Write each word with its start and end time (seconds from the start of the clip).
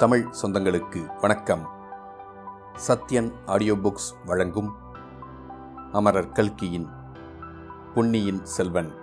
தமிழ் 0.00 0.26
சொந்தங்களுக்கு 0.42 1.20
வணக்கம். 1.20 1.68
Sathyan 2.88 3.32
audio 3.46 3.74
books 3.74 4.24
வழங்கும் 4.26 4.74
அமரர் 5.92 6.32
கல்கியின் 6.32 6.88
பொன்னியின் 7.94 8.44
செல்வன். 8.44 8.94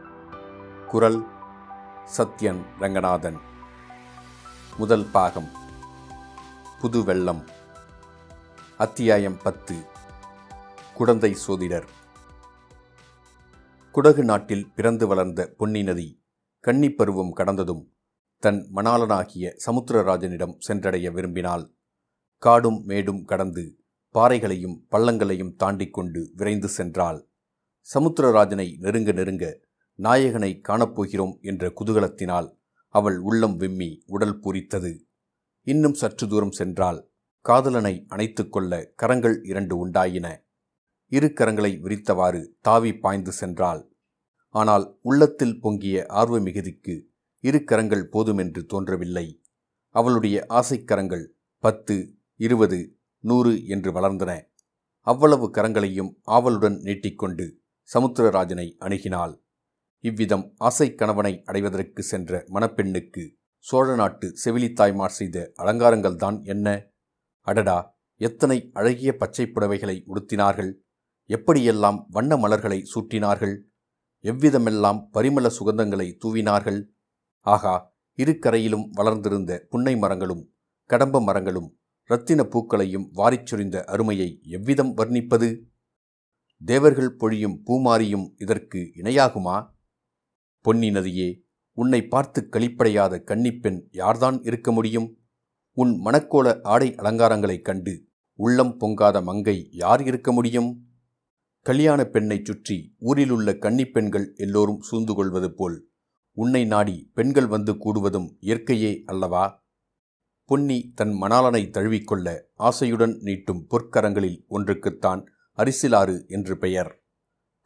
குரல் 0.88 1.25
சத்யன் 2.18 2.65
ரங்கநாதன். 2.79 3.37
முதல் 4.78 5.05
பாகம் 5.12 5.49
புது 6.81 7.03
வெள்ளம். 7.03 7.43
அத்தியாயம் 8.77 9.37
பத்து 9.43 9.75
குடந்தை 10.93 11.33
சோதிடர். 11.33 11.89
குடகு 13.91 14.23
நாட்டில் 14.23 14.71
பிறந்து 14.75 15.07
வளர்ந்த 15.07 15.53
பொன்னி 15.57 15.83
நதி 15.83 16.23
கன்னிப்பருவம் 16.67 17.34
கடந்ததும் 17.34 17.96
தன் 18.44 18.59
மணாளனாகிய 18.76 19.45
சமுத்திரராஜனிடம் 19.66 20.55
சென்றடைய 20.57 21.07
விரும்பினாள் 21.11 21.66
காடும் 22.44 22.80
மேடும் 22.84 23.23
கடந்து 23.25 23.63
பாறைகளையும் 24.16 24.77
பள்ளங்களையும் 24.91 25.55
தாண்டி 25.55 25.88
கொண்டு 25.89 26.21
விரைந்து 26.35 26.70
சென்றாள். 26.77 27.20
சமுத்திரராஜனை 27.88 28.67
நெருங்க 28.77 29.11
நெருங்க 29.11 29.45
நாயகனை 29.99 30.52
காணப்போகிறோம் 30.67 31.34
என்ற 31.41 31.71
குதூகலத்தினால் 31.80 32.47
அவள் 32.94 33.17
உள்ளம் 33.20 33.58
விம்மி 33.58 33.89
உடல் 34.05 34.38
பூரித்தது. 34.39 34.91
இன்னும் 35.67 35.94
சற்று 35.94 36.25
தூரம் 36.27 36.52
சென்றால் 36.52 36.99
காதலனை 37.45 38.05
அணைத்துக்கொள்ள 38.09 38.72
கரங்கள் 38.95 39.38
இரண்டு 39.44 39.75
உண்டாயின. 39.83 40.27
இரு 41.11 41.27
கரங்களை 41.27 41.72
விரித்தவாறு 41.81 42.41
தாவி 42.61 42.91
பாய்ந்து 42.95 43.33
சென்றாள். 43.41 43.81
ஆனால் 44.55 44.85
உள்ளத்தில் 45.02 45.59
பொங்கிய 45.59 46.05
ஆர்வ 46.19 46.39
மிகுதிக்கு 46.39 46.95
இரு 47.47 47.63
கரங்கள் 47.63 48.09
போதுமென்று 48.09 48.65
தோன்றவில்லை. 48.65 49.41
அவளுடைய 49.89 50.45
ஆசைக்கரங்கள் 50.49 51.25
பத்து 51.58 52.16
இருபது 52.35 52.97
நூறு 53.19 53.66
என்று 53.66 53.91
வளர்ந்தன. 53.91 54.49
அவ்வளவு 55.02 55.52
கரங்களையும் 55.53 56.16
ஆவலுடன் 56.23 56.80
நீட்டிக்கொண்டு 56.80 57.59
சமுத்திரராஜனை 57.94 58.75
அணுகினாள். 58.80 59.45
இவ்விதம் 59.99 60.53
ஆசை 60.57 60.95
கணவனை 60.95 61.41
அடைவதற்கு 61.45 62.03
சென்ற 62.03 62.45
மணப்பெண்ணுக்கு 62.47 63.35
சோழ 63.57 63.95
நாட்டு 63.95 64.33
செவிலித்தாய்மார் 64.45 65.16
செய்த 65.19 65.52
அலங்காரங்கள்தான் 65.57 66.44
என்ன? 66.44 66.88
அடடா 67.41 68.00
எத்தனை 68.16 68.69
அழகிய 68.73 69.16
பச்சைப் 69.16 69.57
புடவைகளை 69.57 70.03
உடுத்தினார்கள்? 70.07 70.73
எப்படியெல்லாம் 71.27 72.05
வண்ண 72.07 72.38
மலர்களை 72.38 72.83
சூட்டினார்கள்? 72.95 73.61
எவ்விதமெல்லாம் 74.23 75.07
பரிமள 75.13 75.50
சுகந்தங்களை 75.59 76.17
தூவினார்கள்? 76.25 76.95
ஆகா 77.48 77.95
இரு 78.14 78.40
கரையிலும் 78.40 78.90
வளர்ந்திருந்த 78.90 79.67
புன்னை 79.70 79.98
மரங்களும் 79.98 80.53
கடம்ப 80.86 81.22
மரங்களும் 81.22 81.80
இரத்தின 82.03 82.44
பூக்களையும் 82.44 83.09
வாரிச் 83.12 83.45
சுரிந்த 83.45 83.84
அருமையை 83.84 84.40
எவ்விதம் 84.44 84.98
வர்ணிப்பது? 84.98 85.62
தேவர்கள் 86.66 87.16
பொழியும் 87.16 87.64
பூமாரியும் 87.66 88.34
இதற்கு 88.38 88.80
இணையாகுமா? 88.95 89.70
பொன்னி 90.62 90.90
நதியே 90.92 91.42
உன்னை 91.72 92.08
பார்த்து 92.08 92.50
களிப்படையாத 92.52 93.23
கன்னிப்பெண் 93.25 93.88
யார்தான் 93.92 94.40
இருக்க 94.44 94.72
முடியும்? 94.72 95.18
உன் 95.72 96.02
மணக்கோல 96.06 96.62
ஆடை 96.62 96.95
அலங்காரங்களைக் 96.95 97.62
கண்டு 97.62 98.08
உள்ளம் 98.34 98.80
பொங்காத 98.80 99.23
மங்கை 99.23 99.68
யார் 99.72 100.03
இருக்க 100.03 100.31
முடியும்? 100.31 100.86
கல்யாண 101.62 102.03
பெண்ணைச் 102.03 102.45
சுற்றி 102.45 102.95
ஊரிலுள்ள 103.00 103.52
கன்னிப்பெண்கள் 103.52 104.36
எல்லோரும் 104.36 104.80
சூழ்ந்து 104.80 105.14
கொள்வது 105.14 105.53
போல் 105.53 105.86
உன்னை 106.39 106.66
நாடி 106.66 107.11
பெண்கள் 107.13 107.47
வந்து 107.47 107.73
கூடுவதும் 107.73 108.27
இயற்கையே 108.41 109.03
அல்லவா? 109.05 109.66
பொன்னி 110.45 110.91
தன் 110.95 111.13
மணாலனை 111.21 111.61
தழுவிக்கொள்ள 111.69 112.41
ஆசையுடன் 112.59 113.16
நீட்டும் 113.19 113.61
பொற்கரங்களில் 113.69 114.38
ஒன்றுக்குத்தான் 114.49 115.23
அரிசிலாறு 115.57 116.28
என்று 116.28 116.57
பெயர். 116.57 117.03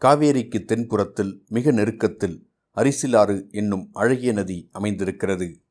காவேரிக்கு 0.01 0.59
தென்புறத்தில் 0.63 1.33
மிக 1.47 1.71
நெருக்கத்தில் 1.71 2.37
அரிசிலாறு 2.77 3.49
என்னும் 3.49 3.89
அழகிய 3.93 4.31
நதி 4.31 4.69
அமைந்திருக்கிறது. 4.71 5.63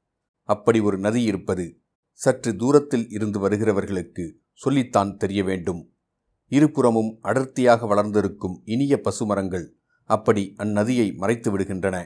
அப்படி 0.49 0.81
ஒரு 0.81 0.99
நதி 0.99 1.23
இருப்பது 1.23 1.81
சற்று 2.13 2.57
தூரத்தில் 2.57 3.09
இருந்து 3.11 3.49
வருகிறவர்களுக்கு 3.49 4.33
சொல்லித்தான் 4.53 5.17
தெரிய 5.17 5.45
வேண்டும். 5.45 5.83
இருபுறமும் 6.53 7.19
அடர்த்தியாக 7.23 7.87
வளர்ந்திருக்கும் 7.87 8.63
இனிய 8.65 9.01
பசுமரங்கள் 9.01 9.69
அப்படி 10.11 10.55
அந்நதியை 10.59 11.15
மறைத்து 11.15 11.59
விடுகின்றன. 11.59 11.99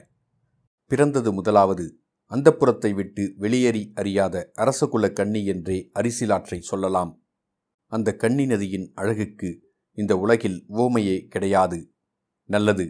பிறந்தது 0.90 1.30
முதலாவது. 1.32 1.84
அந்தப்புறத்தை 2.30 2.90
விட்டு 2.94 3.24
வெளியேறி 3.36 3.82
அறியாத 3.94 4.36
அரசகுல 4.56 5.12
கன்னி 5.12 5.42
என்றே 5.44 5.78
அரிசிலாற்றை 5.94 6.58
சொல்லலாம். 6.62 7.12
அந்த 7.92 8.14
கன்னி 8.14 8.44
நதியின் 8.46 8.86
அழகுக்கு 8.94 9.50
இந்த 9.98 10.12
உலகில் 10.18 10.58
ஓமையே 10.76 11.16
கிடையாது. 11.28 11.78
நல்லது. 12.48 12.86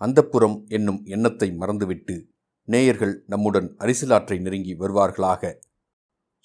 அந்தப்புறம் 0.00 0.56
என்னும் 0.68 1.00
எண்ணத்தை 1.06 1.48
மறந்துவிட்டு 1.52 2.16
நேயர்கள் 2.68 3.14
நம்முடன் 3.26 3.68
அரிசிலாற்றை 3.78 4.36
நெருங்கி 4.40 4.74
வருவார்களாக. 4.74 5.42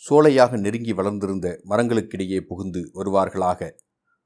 சோலையாக 0.04 0.58
நெருங்கி 0.58 0.94
வளர்ந்திருந்த 0.94 1.48
மரங்களுக்கிடையே 1.70 2.40
புகுந்து 2.42 2.82
வருவார்களாக. 2.96 3.60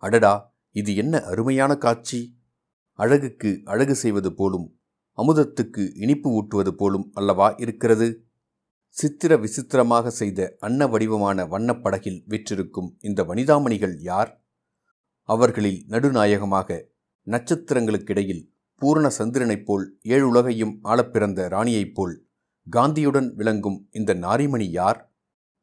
அடடா! 0.03 0.33
இது 0.75 0.91
என்ன 0.95 1.15
அருமையான 1.23 1.71
காட்சி! 1.75 2.19
அழகுக்கு 2.99 3.49
அழகு 3.65 3.95
செய்வது 3.95 4.29
போலும் 4.33 4.67
அமுதத்துக்கு 5.17 5.91
இனிப்பு 5.95 6.29
ஊட்டுவது 6.31 6.75
போலும் 6.75 7.11
அல்லவா 7.13 7.55
இருக்கிறது? 7.57 8.07
சித்திர 8.89 9.37
விசித்திரமாக 9.37 10.09
செய்த 10.09 10.55
அன்ன 10.59 10.87
வடிவமான 10.87 11.45
வண்ணப்படகில் 11.45 12.23
விற்றிருக்கும் 12.27 12.89
இந்த 12.99 13.23
வனிதாமணிகள் 13.23 13.95
யார்? 13.99 14.31
அவர்களில் 15.29 15.85
நடுநாயகமாக 15.87 16.77
நட்சத்திரங்களுக்கிடையில் 17.27 18.43
பூரண 18.81 19.09
சந்திரனைப் 19.09 19.65
போல் 19.65 19.99
ஏழுலகையும் 20.03 20.73
ஆளப்பிறந்த 20.83 21.47
ராணியைப் 21.49 21.93
போல் 21.93 22.15
காந்தியுடன் 22.67 23.33
விளங்கும் 23.33 23.87
இந்த 23.91 24.13
நாரிமணி 24.13 24.67
யார்? 24.69 24.99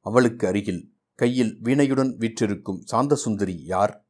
அவளுக்கு 0.07 0.47
அருகில் 0.47 0.83
கையில் 1.19 1.59
வீணையுடன் 1.61 2.13
விற்றிருக்கும் 2.19 2.83
சாந்தசுந்தரி 2.93 3.57
யார்? 3.65 4.07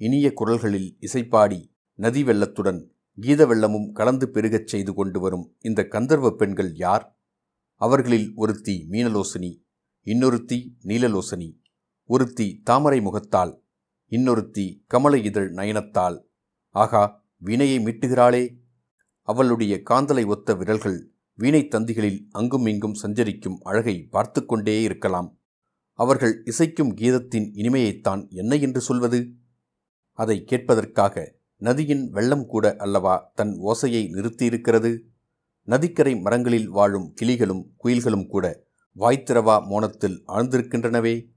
இனிய 0.00 0.32
குரல்களில் 0.32 0.96
இசைப்பாடி 1.00 1.60
நதி 1.94 2.22
வெள்ளத்துடன் 2.24 2.80
கீத 3.20 3.46
வெள்ளமும் 3.46 3.92
கலந்து 3.92 4.30
பெருகச் 4.30 4.66
செய்து 4.66 4.94
கொண்டு 4.94 5.20
வரும் 5.20 5.56
இந்த 5.58 5.84
கந்தர்வ 5.84 6.36
பெண்கள் 6.36 6.74
யார்? 6.74 7.20
அவர்களில் 7.74 8.32
ஒருத்தி 8.34 8.86
மீனலோசனி 8.90 9.66
இன்னொருத்தி 10.04 10.68
நீலலோசனி 10.84 11.60
ஒருத்தி 12.04 12.60
தாமரை 12.64 13.00
முகத்தால் 13.00 13.62
இன்னொருத்தி 14.10 14.84
கமல 14.86 15.18
இதழ் 15.18 15.52
நயனத்தால். 15.54 16.24
ஆகா 16.70 17.26
வீணையை 17.44 17.82
மீட்டுகிறாளே. 17.82 18.56
அவளுடைய 19.22 19.80
காந்தலை 19.90 20.26
ஒத்த 20.26 20.54
விரல்கள் 20.54 21.12
வீணை 21.34 21.68
தந்திகளில் 21.70 22.26
அங்கும் 22.30 22.66
இங்கும் 22.66 22.94
சஞ்சரிக்கும் 22.94 23.58
அழகை 23.62 24.06
பார்த்து 24.10 24.46
கொண்டே 24.46 24.82
இருக்கலாம். 24.82 25.38
அவர்கள் 25.92 26.42
இசைக்கும் 26.44 26.94
கீதத்தின் 26.94 27.50
இனிமையைத்தான் 27.54 28.28
என்ன 28.28 28.54
என்று 28.56 28.80
சொல்வது? 28.80 29.34
அதை 30.12 30.44
கேட்பதற்காக 30.46 31.37
நதியின் 31.60 32.10
வெள்ளம் 32.10 32.46
கூட 32.46 32.76
அல்லவா 32.76 33.32
தன் 33.34 33.58
ஓசையை 33.62 34.02
நிறுத்தியிருக்கிறது? 34.08 35.00
நதிக்கரை 35.64 36.20
மரங்களில் 36.20 36.68
வாழும் 36.68 37.14
கிளிகளும் 37.22 37.64
குயில்களும் 37.84 38.26
கூட 38.26 38.66
வாய்த்திரவா 38.96 39.66
மோனத்தில் 39.66 40.24
ஆழ்ந்திருக்கின்றனவே? 40.28 41.30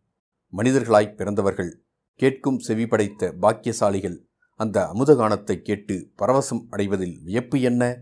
மனிதர்களாய் 0.58 1.16
பிறந்தவர்கள் 1.16 1.86
கேட்கும் 2.16 2.60
செவி 2.60 2.88
படைத்த 2.88 3.36
பாக்கியசாலிகள் 3.42 4.18
அந்த 4.56 4.92
அமுதகானத்தை 4.94 5.62
கேட்டு 5.62 6.12
பரவசம் 6.18 6.66
அடைவதில் 6.70 7.22
வியப்பு 7.24 7.62
என்ன? 7.62 8.02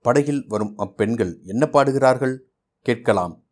படகில் 0.00 0.46
வரும் 0.46 0.76
அப்பெண்கள் 0.76 1.40
என்ன 1.42 1.66
பாடுகிறார்கள்? 1.66 2.44
கேட்கலாம். 2.80 3.44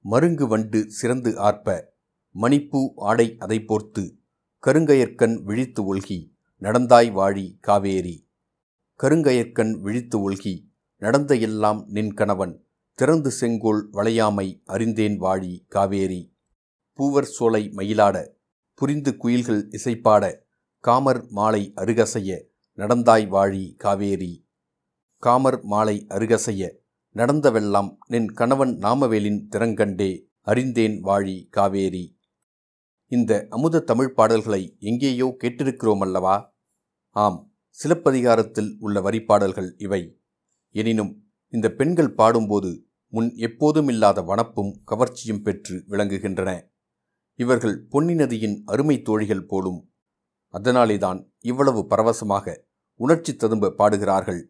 மருங்கு 0.00 0.46
வண்டு 0.48 0.90
சிறந்து 0.90 1.38
ஆர்ப்ப 1.38 1.94
மணிப்பூ 2.40 2.92
ஆடை 2.96 3.36
அதை 3.38 3.60
போர்த்து 3.60 4.18
கருங்கயற்கண் 4.66 5.42
விழித்து 5.42 5.94
ஒல்கி 5.94 6.31
நடந்தாய் 6.62 7.10
வாழி 7.10 7.58
காவேரி. 7.60 8.30
கருங்கயற்கண் 9.00 9.80
விழித்து 9.80 10.30
ஒல்கி 10.30 10.72
நடந்த 10.96 11.34
எல்லாம் 11.34 11.84
நின் 11.88 12.14
கணவன் 12.14 12.66
திறந்து 12.94 13.30
செங்கோல் 13.30 13.88
வளையாமை 13.92 14.62
அறிந்தேன் 14.64 15.20
வாழி 15.20 15.64
காவேரி. 15.68 16.36
பூவர் 16.92 17.24
சோலை 17.24 17.72
மயிலாட 17.76 18.28
புரிந்து 18.74 19.16
குயில்கள் 19.16 19.68
இசைப்பாட 19.70 20.34
காமர் 20.78 21.26
மாலை 21.28 21.72
அருகசைய 21.76 22.44
நடந்தாய் 22.78 23.26
வாழி 23.28 23.74
காவேரி. 23.76 24.46
காமர் 25.18 25.60
மாலை 25.62 26.06
அருகசைய 26.10 26.70
நடந்தவெல்லாம் 27.16 27.96
நின் 28.08 28.30
கணவன் 28.32 28.78
நாமவேலின் 28.78 29.48
திறங்கண்டே 29.50 30.12
அறிந்தேன் 30.40 31.00
வாழி 31.00 31.48
காவேரி. 31.50 32.18
இந்த 33.06 33.46
அமுத 33.50 33.80
தமிழ் 33.80 34.14
பாடல்களை 34.14 34.76
எங்கேயோ 34.78 35.36
கேட்டிருக்கிறோம் 35.44 35.98
அல்லவா 35.98 36.51
ஆம் 37.14 37.52
சிலப்பதிகாரத்தில் 37.68 38.76
உள்ள 38.78 39.00
வரிப்பாடல்கள் 39.00 39.72
இவை. 39.76 40.20
எனினும் 40.74 41.24
இந்த 41.48 41.70
பெண்கள் 41.70 42.14
பாடும்போது 42.14 42.86
முன் 43.08 43.34
எப்போதுமில்லாத 43.36 44.24
வனப்பும் 44.24 44.72
கவர்ச்சியும் 44.90 45.42
பெற்று 45.42 45.84
விளங்குகின்றன. 45.88 46.50
இவர்கள் 47.38 47.76
பொன்னி 47.82 48.14
நதியின் 48.14 48.62
அருமை 48.64 49.02
தோழிகள் 49.02 49.46
போலும். 49.46 49.92
அதனாலேதான் 50.54 51.32
இவ்வளவு 51.40 51.86
பரவசமாக 51.86 52.54
உணர்ச்சி 52.94 53.36
ததும்ப 53.36 53.70
பாடுகிறார்கள். 53.70 54.42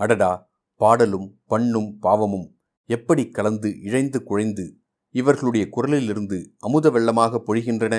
அடடா 0.00 0.50
பாடலும் 0.80 1.40
பண்ணும் 1.44 1.98
பாவமும் 1.98 2.48
எப்படி 2.84 3.30
கலந்து 3.30 3.80
இழைந்து 3.80 4.22
குழைந்து 4.22 4.78
இவர்களுடைய 5.10 5.68
குரலிலிருந்து 5.70 6.38
அமுத 6.58 6.90
வெள்ளமாக 6.90 7.40
பொழிகின்றன? 7.46 7.94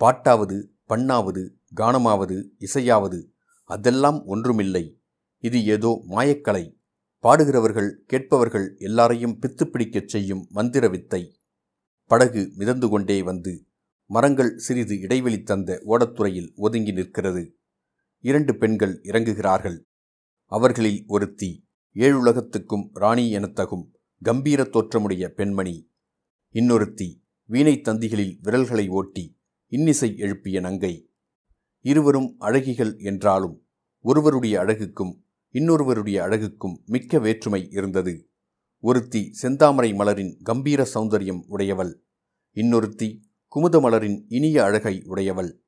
பாட்டாவது 0.00 0.56
பண்ணாவது 0.88 1.48
கானமாவது 1.76 2.48
இசையாவது 2.58 3.32
அதெல்லாம் 3.64 4.24
ஒன்றுமில்லை. 4.24 5.00
இது 5.38 5.64
ஏதோ 5.64 6.04
மாயக்கலை. 6.08 6.74
பாடுகிறவர்கள் 7.22 7.90
கேட்பவர்கள் 7.90 8.76
எல்லாரையும் 8.76 9.38
பித்து 9.40 9.64
பிடிக்கச் 9.64 10.08
செய்யும் 10.08 10.46
மந்திர 10.50 10.88
வித்தை. 10.88 11.40
படகு 12.04 12.52
மிதந்து 12.54 12.88
கொண்டே 12.88 13.22
வந்து 13.22 13.66
மரங்கள் 14.06 14.56
சிறிது 14.56 15.00
இடைவெளி 15.00 15.42
தந்த 15.42 15.82
ஓடத்துறையில் 15.86 16.54
ஒதுங்கி 16.54 16.92
நிற்கிறது. 16.92 17.56
இரண்டு 18.20 18.56
பெண்கள் 18.56 19.00
இறங்குகிறார்கள். 19.02 19.78
அவர்களில் 20.44 21.04
ஒருத்தி 21.06 21.68
ஏழுலகத்துக்கும் 21.94 22.88
ராணி 22.92 23.36
எனத்தகும் 23.36 23.90
கம்பீர 24.22 24.64
தோற்றமுடைய 24.64 25.28
பெண்மணி. 25.28 25.90
இன்னொருத்தி 26.54 27.24
வீணை 27.44 27.80
தந்திகளில் 27.84 28.36
விரல்களை 28.40 28.88
ஓட்டி 28.88 29.35
இன்னிசை 29.68 30.16
எழுப்பிய 30.16 30.60
நங்கை. 30.60 31.10
இருவரும் 31.80 32.36
அழகிகள் 32.40 33.02
என்றாலும் 33.02 33.66
ஒருவருடைய 34.00 34.60
அழகுக்கும் 34.60 35.24
இன்னொருவருடைய 35.52 36.22
அழகுக்கும் 36.22 36.84
மிக்க 36.84 37.18
வேற்றுமை 37.18 37.70
இருந்தது. 37.70 38.28
ஒருத்தி 38.78 39.34
செந்தாமரை 39.42 39.94
மலரின் 39.94 40.42
கம்பீர 40.42 40.88
சௌந்தரியம் 40.94 41.44
உடையவள். 41.46 42.02
இன்னொருத்தி 42.54 43.20
குமுத 43.56 43.80
மலரின் 43.80 44.24
இனிய 44.28 44.64
அழகை 44.64 45.02
உடையவள். 45.04 45.62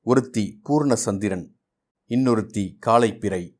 ஒருத்தி 0.00 0.60
பூர்ண 0.68 0.92
சந்திரன். 0.92 1.56
இன்னொருத்தி 2.08 2.78
காலைப்பிறை 2.86 3.58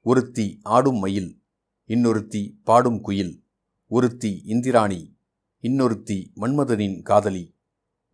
ஒருத்தி 0.00 0.58
ஆடும் 0.62 0.98
மயில். 0.98 1.42
இன்னொருத்தி 1.88 2.56
பாடும் 2.64 3.00
குயில். 3.00 3.44
ஒருத்தி 3.86 4.42
இந்திராணி. 4.44 5.16
இன்னொருத்தி 5.62 6.32
மன்மதனின் 6.36 7.02
காதலி. 7.02 7.53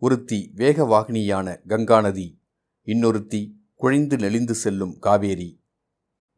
ஒருத்தி 0.03 0.53
வேகவாகினியான 0.57 1.67
கங்கா 1.67 2.01
நதி 2.01 2.41
இன்னொருத்தி 2.87 3.41
குழைந்து 3.75 4.17
நெளிந்து 4.17 4.55
செல்லும் 4.55 4.99
காவேரி. 4.99 5.49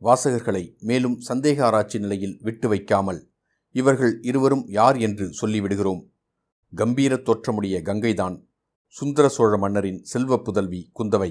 வாசகர்களை 0.02 0.62
மேலும் 0.80 1.20
சந்தேக 1.28 1.62
ஆராய்ச்சி 1.62 1.98
நிலையில் 1.98 2.38
விட்டு 2.42 2.68
வைக்காமல் 2.68 3.20
இவர்கள் 3.70 4.18
இருவரும் 4.20 4.64
யார் 4.68 4.98
என்று 4.98 5.26
சொல்லிவிடுகிறோம். 5.40 6.02
கம்பீர 6.74 7.16
தோற்றமுடைய 7.16 7.82
கங்கைதான் 7.82 8.36
சுந்தர 8.86 9.28
சோழ 9.28 9.56
மன்னரின் 9.56 10.00
செல்வ 10.02 10.38
புதல்வி 10.38 10.90
குந்தவை. 11.00 11.30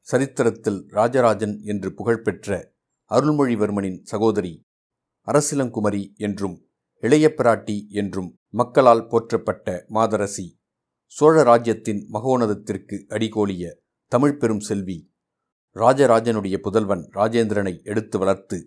சரித்திரத்தில் 0.00 0.80
ராஜராஜன் 0.90 1.60
என்று 1.62 1.94
புகழ்பெற்ற 1.94 2.72
அருள்மொழிவர்மனின் 3.10 4.00
சகோதரி 4.02 4.54
அரசிலங்குமரி 5.26 6.16
என்றும் 6.16 6.56
இளைய 7.02 7.34
பிராட்டி 7.36 7.88
என்றும் 7.88 8.30
மக்களால் 8.48 9.06
போற்றப்பட்ட 9.06 9.84
மாதரசி. 9.88 10.46
சோழ 11.12 11.42
ராஜ்யத்தின் 11.42 12.00
மகோனதத்திற்கு 12.12 12.96
அடிகோலிய 13.08 13.70
தமிழ் 14.12 14.36
பெரும் 14.36 14.60
செல்வி 14.60 14.96
ராஜராஜனுடைய 15.76 16.56
புதல்வன் 16.56 17.02
ராஜேந்திரனை 17.14 17.72
எடுத்து 17.82 18.18
வளர்த்து 18.18 18.58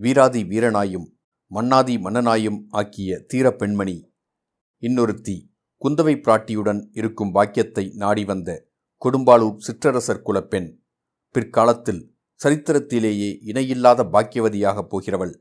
வீராதி 0.00 0.42
வீரனாயும் 0.44 1.06
மன்னாதி 1.50 1.96
மன்னனாயும் 1.96 2.58
ஆக்கிய 2.70 3.18
தீர 3.26 3.52
பெண்மணி. 3.52 3.96
இன்னொருத்தி 4.82 5.36
குந்தவை 5.82 6.14
பிராட்டியுடன் 6.16 6.82
இருக்கும் 6.92 7.32
பாக்கியத்தை 7.32 7.84
நாடி 7.94 8.24
வந்த 8.24 8.50
கொடும்பாளூர் 9.02 9.62
சிற்றரசர் 9.66 10.22
குலப்பெண் 10.22 10.70
பிற்காலத்தில் 11.34 12.02
சரித்திரத்திலேயே 12.40 13.30
இணையில்லாத 13.42 14.04
பாக்கியவதியாகப் 14.04 14.90
போகிறவள். 14.90 15.34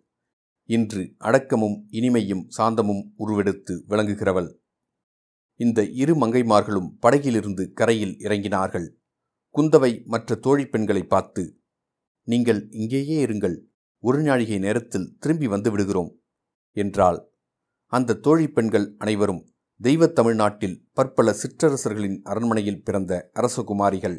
இன்று 0.70 1.04
அடக்கமும் 1.20 1.78
இனிமையும் 1.92 2.48
சாந்தமும் 2.58 3.04
உருவெடுத்து 3.18 3.76
விளங்குகிறவள். 3.88 4.50
இந்த 5.60 5.80
இரு 6.02 6.14
மங்கைமார்களும் 6.16 6.90
படகிலிருந்து 7.02 7.64
கரையில் 7.74 8.16
இறங்கினார்கள். 8.18 8.88
குந்தவை 9.56 9.92
மற்ற 10.06 10.36
தோழி 10.36 10.66
பெண்களை 10.66 11.04
பார்த்து 11.04 11.44
நீங்கள் 12.28 12.62
இங்கேயே 12.72 13.18
இருங்கள் 13.26 13.58
ஒரு 14.04 14.20
நாழிகை 14.22 14.58
நேரத்தில் 14.58 15.08
திரும்பி 15.20 15.48
வந்து 15.48 15.72
விடுகிறோம் 15.72 16.12
என்றால் 16.78 17.20
அந்த 17.94 18.18
தோழி 18.18 18.48
பெண்கள் 18.48 18.96
அனைவரும் 18.98 19.42
தெய்வத் 19.82 20.16
தமிழ்நாட்டில் 20.16 20.78
பற்பல 20.94 21.36
சிற்றரசர்களின் 21.42 22.18
அரண்மனையில் 22.22 22.84
பிறந்த 22.84 23.14
அரசகுமாரிகள். 23.34 24.18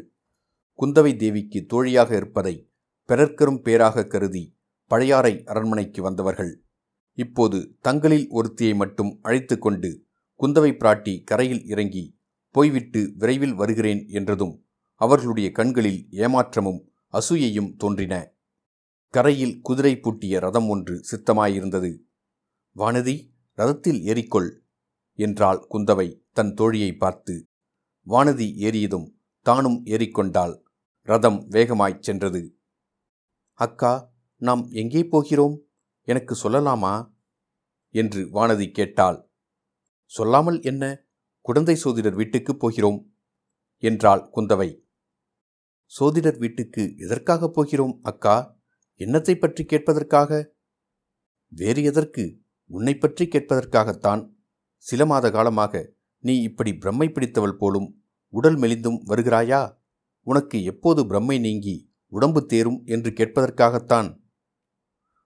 குந்தவை 0.79 1.11
தேவிக்கு 1.15 1.59
தோழியாக 1.65 2.15
இருப்பதை 2.15 2.55
பிறர்க்கரும் 3.09 3.61
பேராக 3.61 4.05
கருதி 4.05 4.43
பழையாறை 4.91 5.33
அரண்மனைக்கு 5.45 6.01
வந்தவர்கள். 6.01 6.53
இப்போது 7.17 7.59
தங்களில் 7.81 8.27
ஒருத்தியை 8.29 8.75
மட்டும் 8.75 9.11
அழைத்து 9.21 9.57
கொண்டு 9.57 9.91
குந்தவை 10.41 10.73
பிராட்டி 10.73 11.23
கரையில் 11.23 11.65
இறங்கி 11.65 12.19
போய்விட்டு 12.49 13.13
விரைவில் 13.15 13.53
வருகிறேன் 13.53 14.07
என்றதும் 14.07 14.65
அவர்களுடைய 14.95 15.51
கண்களில் 15.51 16.07
ஏமாற்றமும் 16.11 16.89
அசூயையும் 17.13 17.75
தோன்றின. 17.75 18.33
கரையில் 19.09 19.61
குதிரை 19.61 19.99
பூட்டிய 19.99 20.39
ரதம் 20.39 20.69
ஒன்று 20.69 21.03
சித்தமாயிருந்தது. 21.11 21.97
வானதி 22.75 23.29
ரதத்தில் 23.57 24.01
ஏறிக்கொள் 24.01 24.59
என்றாள் 25.13 25.67
குந்தவை 25.69 26.21
தன் 26.31 26.53
தோழியை 26.53 26.97
பார்த்து. 26.97 27.49
வானதி 28.07 28.47
ஏறியதும் 28.55 29.07
தானும் 29.41 29.85
ஏறிக்கொண்டாள் 29.85 30.61
ரதம் 31.01 31.49
வேகமாய்ச் 31.49 31.99
சென்றது. 31.99 32.57
அக்கா 33.53 34.13
நாம் 34.37 34.67
எங்கே 34.69 35.03
போகிறோம்? 35.03 35.65
எனக்கு 36.01 36.35
சொல்லலாமா? 36.43 37.13
என்று 37.89 38.25
வானதி 38.25 38.71
கேட்டாள். 38.71 39.30
சொல்லாமல் 40.11 40.61
என்ன 40.61 41.07
குழந்தை 41.41 41.79
சோதிடர் 41.83 42.13
வீட்டுக்கு 42.13 42.57
போகிறோம்? 42.57 43.13
என்றாள் 43.77 44.29
குந்தவை. 44.35 44.83
சோதிடர் 45.85 46.37
வீட்டுக்கு 46.37 46.93
எதற்காக 46.97 47.47
போகிறோம் 47.47 47.99
அக்கா? 48.01 48.59
என்னத்தை 48.97 49.39
பற்றி 49.39 49.63
கேட்பதற்காக? 49.63 50.49
வேறு 51.47 51.83
எதற்கு? 51.83 52.41
உன்னை 52.65 52.97
பற்றி 52.97 53.25
கேட்பதற்காகத்தான். 53.25 54.31
சில 54.77 55.05
மாத 55.05 55.31
காலமாக 55.31 55.93
நீ 56.17 56.41
இப்படி 56.41 56.71
பிரம்மை 56.71 57.13
பிடித்தவள் 57.13 57.55
போலும் 57.55 58.03
உடல் 58.27 58.57
மெலிந்தும் 58.57 58.99
வருகிறாயா? 59.07 59.75
உனக்கு 60.21 60.63
எப்போது 60.63 61.03
பிரம்மை 61.03 61.39
நீங்கி 61.39 61.89
உடம்பு 62.07 62.45
தேரும் 62.45 62.81
என்று 62.85 63.11
கேட்பதற்காகத்தான்? 63.11 64.09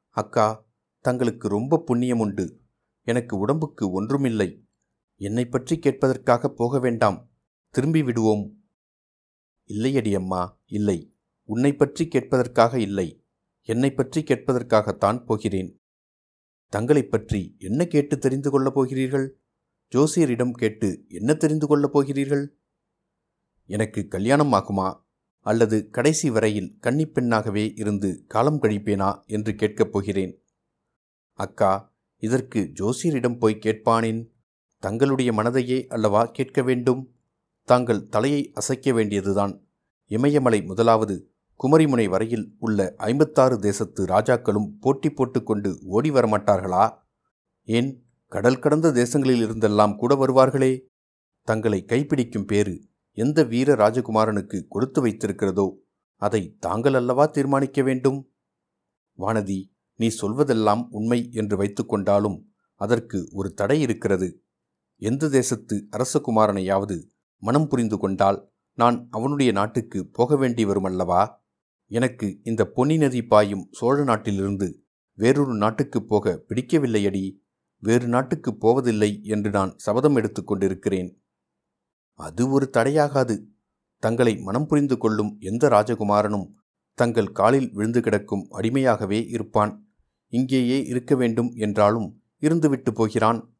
அக்கா 0.10 0.66
தங்களுக்கு 1.00 1.48
ரொம்ப 1.48 1.80
புண்ணியம் 1.80 2.20
உண்டு. 2.20 2.62
எனக்கு 3.02 3.38
உடம்புக்கு 3.38 3.92
ஒன்றுமில்லை. 3.92 4.65
என்னை 5.16 5.46
பற்றி 5.46 5.80
கேட்பதற்காக 5.80 6.48
போக 6.48 6.80
வேண்டாம். 6.80 7.32
திரும்பி 7.70 8.04
விடுவோம். 8.04 8.64
இல்லையடி 9.68 10.16
அம்மா 10.16 10.62
இல்லை. 10.66 11.16
உன்னை 11.44 11.74
பற்றி 11.74 12.06
கேட்பதற்காக 12.06 12.76
இல்லை. 12.76 13.26
என்னை 13.62 13.94
பற்றி 13.94 14.24
கேட்பதற்காகத்தான் 14.24 15.26
போகிறேன். 15.26 15.82
தங்களைப் 16.70 17.12
பற்றி 17.12 17.56
என்ன 17.60 17.86
கேட்டு 17.86 18.18
தெரிந்து 18.18 18.52
கொள்ளப் 18.52 18.74
போகிறீர்கள்? 18.74 19.40
ஜோசியரிடம் 19.96 20.52
கேட்டு 20.52 21.06
என்ன 21.08 21.34
தெரிந்து 21.34 21.68
கொள்ளப் 21.68 21.92
போகிறீர்கள்? 21.92 22.60
எனக்கு 23.66 24.08
கல்யாணம் 24.08 24.54
ஆகுமா? 24.54 25.04
அல்லது 25.40 25.90
கடைசி 25.90 26.30
வரையில் 26.30 26.78
கன்னிப்பெண்ணாகவே 26.82 27.80
இருந்து 27.80 28.24
காலம் 28.28 28.62
கழிப்பேனா 28.62 29.26
என்று 29.26 29.56
கேட்கப் 29.56 29.92
போகிறேன். 29.92 30.44
அக்கா 31.34 31.96
இதற்கு 32.18 32.72
ஜோசியரிடம் 32.74 33.38
போய் 33.38 33.60
கேட்பானேன்? 33.62 34.34
தங்களுடைய 34.86 35.30
மனதையே 35.32 35.78
அல்லவா 35.88 36.22
கேட்க 36.26 36.62
வேண்டும்? 36.62 37.02
தாங்கள் 37.68 38.08
தலையை 38.08 38.42
அசைக்க 38.54 38.92
வேண்டியதுதான். 38.94 39.54
இமயமலை 40.12 40.60
முதலாவது 40.62 41.16
குமரிமுனை 41.60 42.06
வரையில் 42.10 42.46
உள்ள 42.60 42.94
ஐம்பத்தாறு 42.98 43.56
தேசத்து 43.60 44.06
ராஜாக்களும் 44.06 44.68
போட்டி 44.80 45.10
போட்டுக்கொண்டு 45.10 45.70
ஓடி 45.86 46.10
வரமாட்டார்களா? 46.10 46.86
ஏன் 47.68 47.90
கடல் 48.32 48.60
கடந்த 48.60 48.92
தேசங்களில் 48.92 49.44
இருந்தெல்லாம் 49.46 49.96
கூட 49.96 50.14
வருவார்களே? 50.16 50.72
தங்களை 51.48 51.80
கைப்பிடிக்கும் 51.88 52.48
பேறு 52.48 52.76
எந்த 53.18 53.44
வீர 53.44 53.76
ராஜகுமாரனுக்கு 53.76 54.58
கொடுத்து 54.68 55.02
வைத்திருக்கிறதோ 55.06 55.68
அதை 56.22 56.42
தாங்கள் 56.60 56.94
அல்லவா 56.94 57.26
தீர்மானிக்க 57.26 57.82
வேண்டும்? 57.82 58.20
வானதி 59.20 59.60
நீ 60.00 60.08
சொல்வதெல்லாம் 60.22 60.82
உண்மை 60.90 61.20
என்று 61.32 61.56
வைத்துக்கொண்டாலும் 61.58 62.40
அதற்கு 62.82 63.20
ஒரு 63.32 63.50
தடை 63.54 63.78
இருக்கிறது. 63.82 64.28
எந்த 64.98 65.30
தேசத்து 65.30 65.88
அரசகுமாரனையாவது 65.92 67.04
மனம் 67.38 67.68
புரிந்து 67.68 67.98
கொண்டால் 67.98 68.52
நான் 68.74 69.08
அவனுடைய 69.10 69.52
நாட்டுக்கு 69.52 70.08
போக 70.08 70.38
வேண்டி 70.38 70.66
வருமல்லவா? 70.66 71.30
எனக்கு 71.88 72.40
இந்த 72.44 72.66
பொன்னி 72.66 72.98
நதி 72.98 73.24
பாயும் 73.24 73.68
சோழ 73.72 74.04
நாட்டிலிருந்து 74.04 74.84
வேறொரு 75.14 75.54
நாட்டுக்குப் 75.54 76.08
போக 76.08 76.44
பிடிக்கவில்லையடி. 76.50 77.44
வேறு 77.78 78.08
நாட்டுக்கு 78.08 78.58
போவதில்லை 78.58 79.24
என்று 79.24 79.50
நான் 79.50 79.74
சபதம் 79.78 80.16
எடுத்துக்கொண்டிருக்கிறேன் 80.16 81.22
அது 82.14 82.50
ஒரு 82.50 82.70
தடையாகாது. 82.78 83.44
தங்களை 84.00 84.38
மனம் 84.38 84.68
புரிந்து 84.68 84.98
கொள்ளும் 84.98 85.38
எந்த 85.40 85.70
ராஜகுமாரனும் 85.70 86.52
தங்கள் 86.94 87.32
காலில் 87.32 87.72
விழுந்து 87.74 88.02
கிடக்கும் 88.02 88.48
அடிமையாகவே 88.52 89.28
இருப்பான். 89.28 89.90
இங்கேயே 90.28 90.86
இருக்க 90.86 91.16
வேண்டும் 91.16 91.52
என்றாலும் 91.56 92.24
இருந்துவிட்டு 92.42 92.92
போகிறான். 92.94 93.55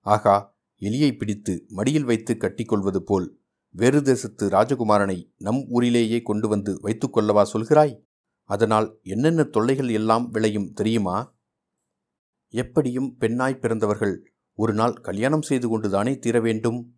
ஆகா 0.00 0.58
எலியை 0.80 1.16
பிடித்து 1.16 1.64
மடியில் 1.68 2.04
வைத்து 2.04 2.34
கட்டிக்கொள்வது 2.34 2.96
போல் 2.96 3.40
வேறு 3.68 4.02
தேசத்து 4.02 4.48
ராஜகுமாரனை 4.48 5.32
நம் 5.36 5.66
ஊரிலேயே 5.68 6.22
கொண்டு 6.22 6.48
வந்து 6.48 6.78
வைத்துக் 6.80 7.18
கொள்ளவா 7.18 7.46
சொல்கிறாய்? 7.52 8.00
அதனால் 8.44 8.98
என்னென்ன 9.02 9.42
தொல்லைகள் 9.42 9.88
எல்லாம் 9.88 10.30
விளையும் 10.30 10.72
தெரியுமா? 10.72 11.36
எப்படியும் 12.48 13.16
பெண்ணாய் 13.16 13.58
பிறந்தவர்கள் 13.58 14.32
ஒரு 14.52 14.74
நாள் 14.74 14.92
கல்யாணம் 14.92 15.42
செய்து 15.42 15.68
கொண்டுதானே 15.68 16.18
தீர 16.18 16.40
வேண்டும்? 16.40 16.94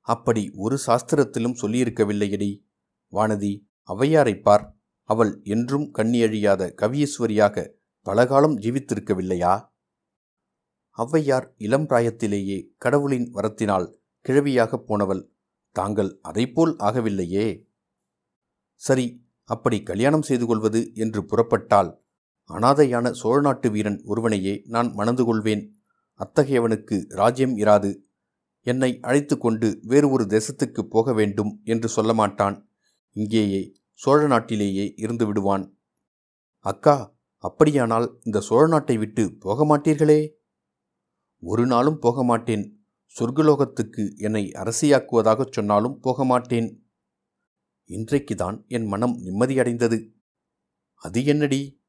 அப்படி 0.00 0.50
ஒரு 0.54 0.78
சாஸ்திரத்திலும் 0.86 1.56
சொல்லியிருக்கவில்லையடி. 1.62 2.66
வானதி 3.12 3.64
ஔவையாரைப் 3.88 4.42
பார் 4.42 4.76
அவள் 5.02 5.40
என்றும் 5.42 5.92
கண்ணியழியாத 5.98 6.74
கவியேஸ்வரியாக 6.82 7.70
பலகாலம் 8.02 8.58
ஜீவித்திருக்கவில்லையா? 8.58 9.67
ஔவையார் 10.98 11.46
இளம் 11.56 11.86
பிராயத்திலேயே 11.88 12.58
கடவுளின் 12.78 13.32
வரத்தினால் 13.34 13.86
கிழவியாகப் 14.24 14.86
போனவள். 14.86 15.22
தாங்கள் 15.72 16.20
அதைப்போல் 16.28 16.72
ஆகவில்லையே. 16.78 17.66
சரி 18.74 19.26
அப்படி 19.44 19.82
கல்யாணம் 19.82 20.22
செய்து 20.22 20.46
கொள்வது 20.46 20.90
என்று 20.94 21.24
புறப்பட்டால் 21.24 21.90
அனாதையான 22.50 23.10
சோழ 23.10 23.40
நாட்டு 23.40 23.70
வீரன் 23.70 24.02
ஒருவனையே 24.04 24.62
நான் 24.66 24.92
மணந்து 24.92 25.24
கொள்வேன். 25.24 25.82
அத்தகையவனுக்கு 26.20 27.04
ராஜ்யம் 27.08 27.56
இராது. 27.56 27.90
என்னை 28.62 28.98
அழைத்து 29.00 29.38
கொண்டு 29.38 29.80
வேறு 29.82 30.10
ஒரு 30.10 30.24
தேசத்துக்கு 30.24 30.82
போக 30.82 31.12
வேண்டும் 31.12 31.60
என்று 31.64 31.88
சொல்ல 31.88 32.12
மாட்டான். 32.12 32.70
இங்கேயே 33.12 33.62
சோழ 33.92 34.26
நாட்டிலேயே 34.26 34.94
இருந்து 34.96 35.26
விடுவான். 35.26 35.78
அக்கா 36.58 37.16
அப்படியானால் 37.44 38.18
இந்த 38.22 38.40
சோழ 38.40 38.66
நாட்டை 38.66 38.96
விட்டு 38.96 39.36
போக 39.38 39.64
மாட்டீர்களே? 39.64 40.20
ஒரு 41.40 41.66
நாளும் 41.66 41.98
போக 41.98 42.24
மாட்டேன். 42.24 42.86
சொர்க்கலோகத்துக்கு 43.20 44.16
என்னை 44.16 44.50
அரசியாக்குவதாகச் 44.54 45.52
சொன்னாலும் 45.52 46.00
போக 46.00 46.24
மாட்டேன். 46.24 46.90
இன்றைக்குதான் 47.88 48.66
என் 48.66 48.86
மனம் 48.86 49.18
நிம்மதியடைந்தது. 49.24 50.12
அது 50.94 51.24
என்னடி? 51.24 51.82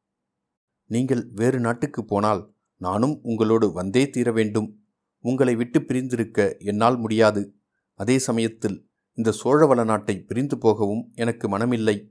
நீங்கள் 0.86 1.30
வேறு 1.34 1.60
நாட்டுக்கு 1.60 2.06
போனால் 2.06 2.56
நானும் 2.76 3.20
உங்களோடு 3.22 3.72
வந்தே 3.72 4.10
தீர 4.10 4.32
வேண்டும். 4.32 4.84
உங்களை 5.20 5.56
விட்டு 5.56 5.86
பிரிந்திருக்க 5.86 6.56
என்னால் 6.60 6.98
முடியாது. 6.98 7.56
அதே 7.94 8.20
சமயத்தில் 8.20 8.90
இந்த 9.14 9.34
சோழவள 9.44 9.86
நாட்டை 9.86 10.22
பிரிந்து 10.22 10.58
போகவும் 10.58 11.12
எனக்கு 11.14 11.58
மனமில்லை. 11.58 12.10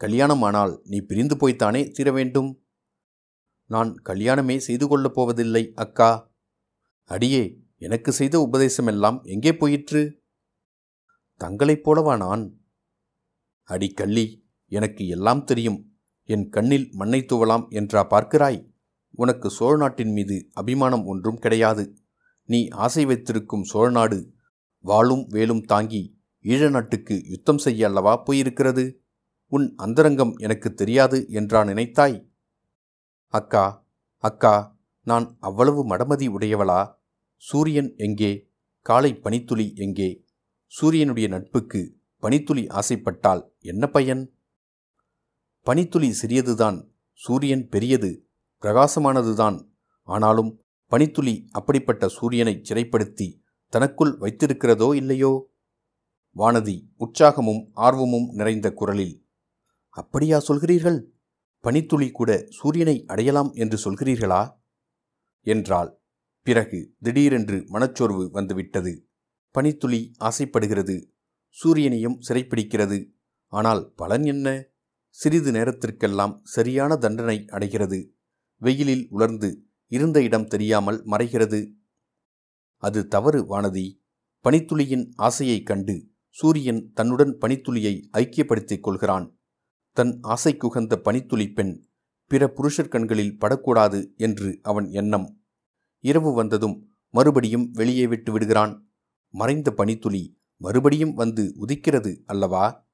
கல்யாணமானால் 0.00 0.80
நீ 0.84 1.00
பிரிந்து 1.00 1.36
போய்த்தானே 1.36 1.90
தீர 1.90 2.12
வேண்டும்? 2.12 2.64
நான் 3.64 4.02
கல்யாணமே 4.04 4.56
செய்து 4.56 4.88
கொள்ளப் 4.88 5.14
போவதில்லை 5.14 5.72
அக்கா. 5.74 6.34
அடியே 7.10 7.64
எனக்கு 7.76 8.12
செய்த 8.12 8.48
உபதேசமெல்லாம் 8.50 9.22
எங்கே 9.22 9.52
போயிற்று? 9.52 10.24
தங்களைப் 11.36 11.90
போலவா 11.90 12.16
நான்? 12.16 12.60
அடி 13.62 13.90
கள்ளி 13.90 14.48
எனக்கு 14.66 15.06
எல்லாம் 15.06 15.44
தெரியும். 15.44 15.94
என் 16.22 16.48
கண்ணில் 16.48 16.90
மண்ணை 16.92 17.26
துவலாம் 17.32 17.68
என்றா 17.68 18.06
பார்க்கிறாய்? 18.10 18.74
உனக்கு 19.10 19.50
சோழ 19.50 19.76
நாட்டின் 19.76 20.12
மீது 20.12 20.48
அபிமானம் 20.52 21.04
ஒன்றும் 21.04 21.38
கிடையாது. 21.38 21.96
நீ 22.44 22.68
ஆசை 22.68 23.04
வைத்திருக்கும் 23.04 23.64
சோழநாடு 23.74 24.34
வாளும் 24.80 25.26
வேலும் 25.26 25.60
தாங்கி 25.60 26.18
ஈழ 26.42 26.70
நாட்டுக்கு 26.70 27.22
யுத்தம் 27.24 27.58
செய்ய 27.58 27.86
அல்லவா 27.86 28.22
போயிருக்கிறது? 28.26 28.98
உன் 29.48 29.74
அந்தரங்கம் 29.76 30.34
எனக்கு 30.36 30.74
தெரியாது 30.74 31.26
என்றா 31.28 31.64
நினைத்தாய்? 31.64 32.30
அக்கா 33.26 33.90
அக்கா 34.16 34.80
நான் 35.02 35.36
அவ்வளவு 35.40 35.96
மடமதி 35.96 36.28
உடையவளா? 36.28 36.95
சூரியன் 37.36 37.94
எங்கே? 37.96 38.50
காலை 38.86 39.14
பனித்துளி 39.14 39.72
எங்கே? 39.74 40.24
சூரியனுடைய 40.66 41.28
நட்புக்கு 41.28 41.96
பனித்துளி 42.22 42.66
ஆசைப்பட்டால் 42.66 43.42
என்ன 43.58 43.86
பயன்? 43.86 44.22
பனித்துளி 45.66 46.08
சிறியதுதான் 46.22 46.78
சூரியன் 47.12 47.68
பெரியது 47.68 48.10
பிரகாசமானதுதான். 48.62 49.68
ஆனாலும் 50.02 50.50
பனித்துளி 50.92 51.46
அப்படிப்பட்ட 51.50 52.08
சூரியனை 52.08 52.54
சிறைப்படுத்தி 52.68 53.28
தனக்குள் 53.72 54.12
வைத்திருக்கிறதோ 54.18 54.94
இல்லையோ? 54.94 55.50
வானதி 56.36 56.76
உற்சாகமும் 56.98 57.62
ஆர்வமும் 57.72 58.28
நிறைந்த 58.30 58.72
குரலில் 58.72 59.26
அப்படியா 59.88 60.38
சொல்கிறீர்கள்? 60.48 60.98
பனித்துளி 61.64 62.10
கூட 62.10 62.46
சூரியனை 62.48 63.04
அடையலாம் 63.06 63.52
என்று 63.52 63.78
சொல்கிறீர்களா? 63.84 64.42
என்றாள். 65.46 65.90
பிறகு 66.46 66.94
திடீரென்று 67.00 67.64
மனச்சோர்வு 67.66 68.30
வந்துவிட்டது. 68.30 69.06
பனித்துளி 69.50 70.12
ஆசைப்படுகிறது. 70.18 71.12
சூரியனையும் 71.62 72.18
சிறைப்பிடிக்கிறது. 72.28 73.10
ஆனால் 73.46 73.92
பலன் 73.96 74.24
என்ன? 74.24 74.64
சிறிது 75.08 75.52
நேரத்திற்கெல்லாம் 75.52 76.40
சரியான 76.42 76.96
தண்டனை 76.96 77.44
அடைகிறது. 77.48 78.14
வெயிலில் 78.56 79.06
உலர்ந்து 79.10 79.64
இருந்த 79.86 80.22
இடம் 80.22 80.46
தெரியாமல் 80.46 81.04
மறைகிறது. 81.06 81.72
அது 82.76 83.08
தவறு 83.08 83.40
வானதி. 83.42 84.02
பனித்துளியின் 84.44 85.10
ஆசையைக் 85.16 85.66
கண்டு 85.66 86.06
சூரியன் 86.28 86.92
தன்னுடன் 86.92 87.38
பனித்துளியை 87.40 88.02
ஐக்கியப்படுத்திக் 88.12 88.80
கொள்கிறான். 88.80 89.38
தன் 89.92 90.20
ஆசைக்குகந்த 90.22 90.96
பனித்துளி 90.96 91.52
பெண் 91.52 91.86
பிற 92.26 92.48
புருஷர் 92.48 92.88
கண்களில் 92.88 93.38
படக்கூடாது 93.38 94.12
என்று 94.16 94.58
அவன் 94.62 94.88
எண்ணம். 94.90 95.40
இரவு 95.98 96.34
வந்ததும் 96.34 96.96
மறுபடியும் 97.10 97.70
வெளியே 97.70 98.06
விட்டு 98.06 98.32
விடுகிறான். 98.32 98.90
மறைந்த 99.28 99.74
பனித்துளி 99.76 100.38
மறுபடியும் 100.56 101.14
வந்து 101.14 101.54
உதிக்கிறது 101.60 102.22
அல்லவா? 102.26 102.88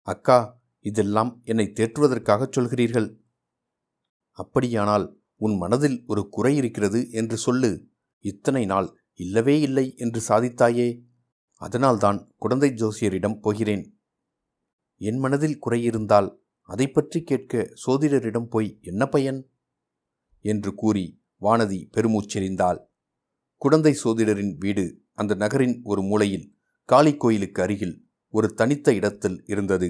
அக்கா 0.00 0.60
இதெல்லாம் 0.78 1.40
என்னை 1.44 1.72
தேற்றுவதற்காகச் 1.74 2.58
சொல்கிறீர்கள். 2.58 3.16
அப்படியானால் 4.30 5.20
உன் 5.36 5.56
மனதில் 5.56 6.04
ஒரு 6.06 6.28
குறை 6.28 6.56
இருக்கிறது 6.56 7.10
என்று 7.10 7.36
சொல்லு. 7.36 7.88
இத்தனை 8.18 8.64
நாள் 8.64 8.96
இல்லவே 9.12 9.60
இல்லை 9.60 9.94
என்று 9.96 10.22
சாதித்தாயே. 10.28 11.02
அதனால்தான் 11.54 12.32
குழந்தை 12.36 12.70
ஜோசியரிடம் 12.70 13.40
போகிறேன். 13.40 14.00
என் 14.96 15.18
மனதில் 15.18 15.58
குறையிருந்தால் 15.58 16.42
அதை 16.60 16.90
பற்றி 16.90 17.22
கேட்க 17.22 17.74
சோதிடரிடம் 17.86 18.44
போய் 18.44 18.78
என்ன 18.80 19.06
பயன்? 19.06 19.50
என்று 20.40 20.74
கூறி 20.74 21.17
வானதி 21.42 21.78
பெருமூச்செறிந்தாள். 21.94 22.80
குடந்தை 23.62 23.92
சோதிடரின் 24.02 24.54
வீடு 24.56 24.84
அந்த 25.14 25.32
நகரின் 25.34 25.76
ஒரு 25.84 26.02
மூலையில் 26.02 26.46
காளி 26.88 27.12
கோயிலுக்கு 27.16 27.60
அருகில் 27.62 27.96
ஒரு 28.34 28.48
தனித்த 28.54 28.94
இடத்தில் 28.94 29.38
இருந்தது. 29.46 29.88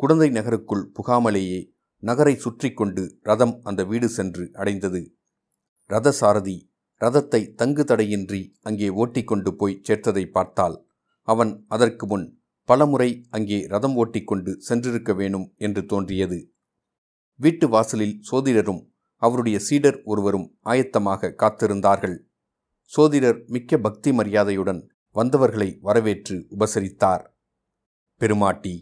குடந்தை 0.00 0.28
நகருக்குள் 0.30 0.84
புகாமலேயே 0.96 1.60
நகரை 2.02 2.34
சுற்றி 2.36 2.68
கொண்டு 2.72 3.02
ரதம் 3.22 3.54
அந்த 3.62 3.80
வீடு 3.84 4.08
சென்று 4.08 4.44
அடைந்தது. 4.52 5.02
ரத 5.90 6.12
சாரதி 6.12 6.56
ரதத்தை 7.00 7.40
தங்கு 7.54 7.82
தடையின்றி 7.84 8.40
அங்கே 8.62 8.88
ஓட்டிக்கொண்டு 9.02 9.50
போய் 9.56 9.80
சேர்த்ததை 9.88 10.24
பார்த்தால் 10.26 10.76
அவன் 11.28 11.52
அதற்கு 11.68 12.04
முன் 12.06 12.26
பலமுறை 12.68 13.10
அங்கே 13.30 13.58
ரதம் 13.66 13.96
ஓட்டிக்கொண்டு 13.96 14.52
சென்றிருக்க 14.68 15.10
வேணும் 15.14 15.46
என்று 15.56 15.82
தோன்றியது. 15.84 16.38
வீட்டு 17.40 17.66
வாசலில் 17.68 18.16
சோதிடரும் 18.30 18.82
அவருடைய 19.22 19.58
சீடர் 19.58 19.98
ஒருவரும் 20.04 20.46
ஆயத்தமாக 20.64 21.32
காத்திருந்தார்கள். 21.42 22.16
சோதிடர் 22.92 23.40
மிக்க 23.46 23.78
பக்தி 23.78 24.12
மரியாதையுடன் 24.12 24.80
வந்தவர்களை 25.16 25.78
வரவேற்று 25.80 26.36
உபசரித்தார். 26.50 27.24
பெருமாட்டி 28.20 28.74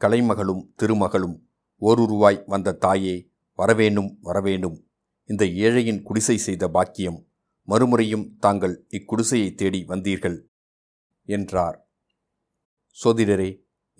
கலைமகளும் 0.00 0.62
திருமகளும் 0.82 1.36
ஓருருவாய் 1.82 2.40
வந்த 2.46 2.76
தாயே 2.84 3.16
வரவேணும் 3.58 4.10
வரவேணும். 4.22 4.76
இந்த 5.24 5.44
ஏழையின் 5.44 6.02
குடிசை 6.02 6.36
செய்த 6.36 6.64
பாக்கியம் 6.68 7.18
மறுமுறையும் 7.68 8.26
தாங்கள் 8.38 8.74
இக்குடிசையை 8.88 9.54
தேடி 9.54 9.80
வந்தீர்கள் 9.88 10.38
என்றார். 11.28 11.78
சோதிடரே 12.96 13.50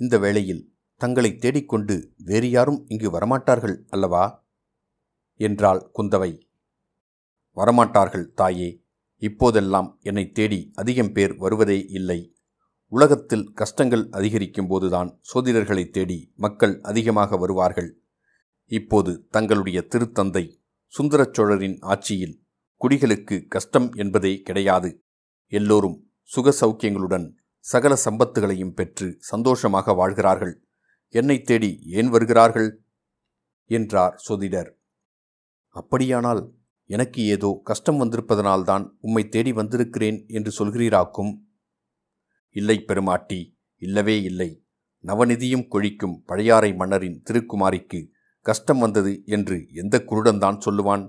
இந்த 0.01 0.19
வேளையில் 0.19 0.63
தங்களை 1.01 1.31
தேடிக்கொண்டு 1.37 1.95
வேறு 2.17 2.49
யாரும் 2.51 2.81
இங்கு 2.89 3.09
வரமாட்டார்கள் 3.11 3.77
அல்லவா? 3.89 4.46
என்றாள் 5.37 5.91
குந்தவை. 5.99 6.33
வரமாட்டார்கள் 7.57 8.27
தாயே 8.33 8.85
இப்போதெல்லாம் 9.23 9.99
என்னை 10.03 10.31
தேடி 10.31 10.73
அதிகம் 10.75 11.13
பேர் 11.13 11.35
வருவதே 11.35 11.79
இல்லை. 11.89 12.35
உலகத்தில் 12.93 13.53
கஷ்டங்கள் 13.53 14.09
அதிகரிக்கும் 14.11 14.67
போதுதான் 14.67 15.21
சோதிடர்களை 15.35 15.91
தேடி 15.91 16.33
மக்கள் 16.37 16.81
அதிகமாக 16.81 17.37
வருவார்கள். 17.37 17.91
இப்போது 18.71 19.27
தங்களுடைய 19.31 19.87
திருத்தந்தை 19.89 20.45
சுந்தரச்சோழரின் 20.99 21.77
ஆட்சியில் 21.81 22.43
குடிகளுக்கு 22.81 23.47
கஷ்டம் 23.47 23.93
என்பதே 23.93 24.41
கிடையாது. 24.41 25.05
எல்லோரும் 25.53 26.11
சுக 26.23 26.53
சௌக்கியங்களுடன் 26.61 27.27
சகல 27.59 27.95
சம்பத்துகளையும் 28.05 28.75
பெற்று 28.75 29.17
சந்தோஷமாக 29.19 29.93
வாழ்கிறார்கள். 29.93 30.55
என்னை 31.09 31.43
தேடி 31.43 31.81
ஏன் 31.83 32.09
வருகிறார்கள்? 32.09 32.83
என்றார் 33.71 34.15
சோதிடர். 34.17 34.71
அப்படியானால் 35.77 36.43
எனக்கு 36.91 37.21
ஏதோ 37.27 37.61
கஷ்டம் 37.65 38.01
வந்திருப்பதனால்தான் 38.01 38.85
உம்மை 39.01 39.29
தேடி 39.29 39.53
வந்திருக்கிறேன் 39.53 40.25
என்று 40.29 40.51
சொல்கிறீராக்கும். 40.59 41.33
இல்லை 42.57 42.77
பெருமாட்டி 42.81 43.41
இல்லவே 43.83 44.23
இல்லை. 44.23 44.51
நவநிதியும் 45.05 45.69
கொழிக்கும் 45.69 46.23
பழையாறை 46.27 46.75
மன்னரின் 46.75 47.23
திருக்குமாரிக்கு 47.31 48.01
கஷ்டம் 48.47 48.79
வந்தது 48.79 49.23
என்று 49.27 49.57
எந்த 49.73 50.05
குருடன்தான் 50.07 50.61
சொல்லுவான்? 50.67 51.05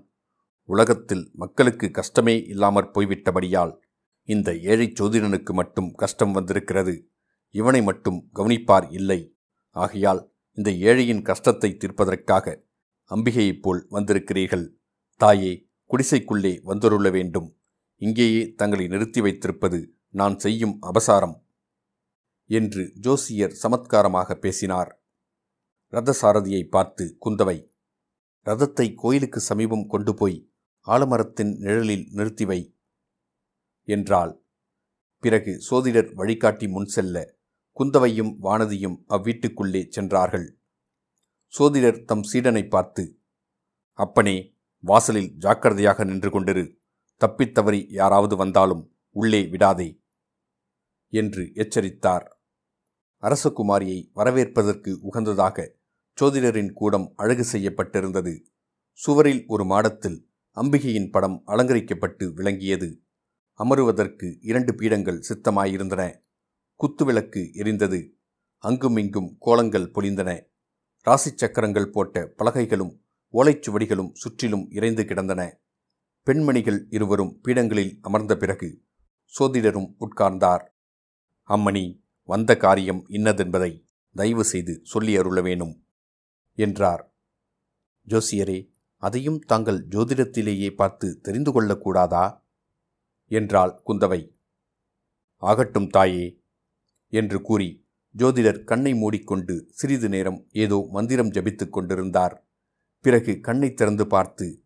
உலகத்தில் 0.70 1.30
மக்களுக்கு 1.34 1.92
கஷ்டமே 1.92 2.36
இல்லாமற் 2.44 2.94
போய்விட்டபடியால் 2.94 3.74
இந்த 4.24 4.50
ஏழை 4.58 4.94
சோதிடனுக்கு 5.00 5.52
மட்டும் 5.54 5.92
கஷ்டம் 5.92 6.32
வந்திருக்கிறது. 6.32 6.96
இவனை 7.56 7.82
மட்டும் 7.82 8.20
கவனிப்பார் 8.34 8.88
இல்லை. 8.90 9.20
ஆகையால் 9.76 10.22
இந்த 10.58 10.70
ஏழையின் 10.72 11.22
கஷ்டத்தை 11.22 11.70
தீர்ப்பதற்காக 11.78 12.66
அம்பிகையைப் 13.12 13.62
போல் 13.62 13.82
வந்திருக்கிறீர்கள். 13.92 14.66
தாயே 15.22 15.54
குடிசைக்குள்ளே 15.90 16.54
வந்துருள்ள 16.64 17.10
வேண்டும். 17.12 17.50
இங்கேயே 18.02 18.42
தங்களை 18.54 18.88
நிறுத்தி 18.88 19.22
வைத்திருப்பது 19.22 19.80
நான் 20.10 20.38
செய்யும் 20.40 20.80
அபசாரம். 20.82 21.36
என்று 22.50 22.84
ஜோசியர் 22.96 23.56
சமத்காரமாக 23.64 24.36
பேசினார். 24.36 24.92
ரதசாரதியை 25.94 26.62
பார்த்து 26.68 27.18
குந்தவை 27.26 27.58
ரதத்தை 28.46 28.94
கோயிலுக்கு 28.96 29.40
சமீபம் 29.40 29.88
கொண்டு 29.88 30.14
போய் 30.14 30.38
ஆலமரத்தின் 30.88 31.52
நிழலில் 31.58 32.06
நிறுத்தி 32.12 32.46
வை 32.46 32.60
என்றாள். 33.88 34.34
பிறகு 35.24 35.54
சோதிடர் 35.70 36.14
வழிகாட்டி 36.14 36.68
முன் 36.68 36.86
செல்ல 36.86 37.16
குந்தவையும் 37.78 38.32
வானதியும் 38.44 38.98
அவ்வீட்டுக்குள்ளே 39.10 39.82
சென்றார்கள். 39.88 40.48
சோதிடர் 41.54 42.00
தம் 42.06 42.24
சீடனை 42.34 42.70
பார்த்து 42.70 43.04
அப்பனே 44.00 44.56
வாசலில் 44.84 45.30
ஜாக்கிரதையாக 45.38 46.04
நின்று 46.04 46.30
கொண்டிரு. 46.30 46.64
தப்பித்தவறி 47.22 47.86
யாராவது 47.90 48.36
வந்தாலும் 48.36 48.84
உள்ளே 49.16 49.42
விடாதே 49.48 49.88
என்று 51.14 51.44
எச்சரித்தார். 51.54 52.26
அரசகுமாரியை 53.24 54.00
வரவேற்பதற்கு 54.14 54.92
உகந்ததாக 55.04 55.66
சோதிடரின் 56.18 56.72
கூடம் 56.74 57.14
அழகு 57.16 57.46
செய்யப்பட்டிருந்தது. 57.52 58.34
சுவரில் 59.00 59.42
ஒரு 59.48 59.66
மாடத்தில் 59.66 60.20
அம்பிகையின் 60.58 61.10
படம் 61.12 61.44
அலங்கரிக்கப்பட்டு 61.46 62.34
விளங்கியது. 62.34 62.90
அமருவதற்கு 63.60 64.38
இரண்டு 64.42 64.76
பீடங்கள் 64.76 65.24
சித்தமாயிருந்தன. 65.30 66.04
குத்துவிளக்கு 66.80 67.42
எரிந்தது. 67.54 68.00
அங்குமிங்கும் 68.64 69.36
கோலங்கள் 69.40 69.92
பொலிந்தன. 69.92 70.32
ராசி 71.08 71.32
சக்கரங்கள் 71.36 71.90
போட்ட 71.90 72.34
பலகைகளும் 72.38 73.00
ஓலைச்சுவடிகளும் 73.34 74.10
சுற்றிலும் 74.14 74.72
இறைந்து 74.72 75.06
கிடந்தன. 75.06 75.60
பெண்மணிகள் 76.24 76.88
இருவரும் 76.90 77.40
பீடங்களில் 77.44 77.98
அமர்ந்த 78.02 78.38
பிறகு 78.38 78.84
சோதிடரும் 79.40 79.96
உட்கார்ந்தார். 80.00 80.68
அம்மணி 81.50 82.04
வந்த 82.24 82.58
காரியம் 82.58 83.08
இன்னதென்பதை 83.10 83.88
தயவு 84.16 84.44
செய்து 84.44 84.80
சொல்லி 84.84 85.18
அருள 85.18 85.42
வேணும் 85.42 85.88
என்றார். 86.54 87.16
ஜோசியரே 88.08 88.74
அதையும் 88.98 89.40
தாங்கள் 89.40 89.88
ஜோதிடத்திலேயே 89.88 90.76
பார்த்து 90.76 91.20
தெரிந்து 91.20 91.52
கொள்ளக்கூடாதா? 91.52 92.44
என்றாள் 93.26 93.82
குந்தவை. 93.88 94.38
ஆகட்டும் 95.36 95.88
தாயே 95.88 96.42
என்று 97.08 97.42
கூறி 97.42 97.87
ஜோதிடர் 98.18 98.64
கண்ணை 98.64 98.94
மூடிக்கொண்டு 98.94 99.68
சிறிது 99.70 100.10
நேரம் 100.10 100.48
ஏதோ 100.52 100.88
மந்திரம் 100.90 101.32
ஜபித்துக் 101.32 101.70
கொண்டிருந்தார். 101.70 102.48
பிறகு 103.00 103.40
கண்ணை 103.40 103.74
திறந்து 103.74 104.08
பார்த்து 104.08 104.64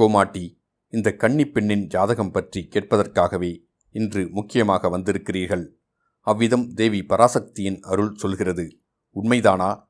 கோமாட்டி 0.00 0.56
இந்த 0.86 1.16
கன்னி 1.16 1.48
பெண்ணின் 1.48 1.86
ஜாதகம் 1.86 2.30
பற்றி 2.30 2.68
கேட்பதற்காகவே 2.70 3.64
இன்று 3.90 4.28
முக்கியமாக 4.30 4.98
வந்திருக்கிறீர்கள். 4.98 5.76
அவ்விதம் 6.20 6.72
தேவி 6.72 7.00
பராசக்தியின் 7.08 7.80
அருள் 7.80 8.14
சொல்கிறது. 8.14 8.80
உண்மைதானா? 9.16 9.88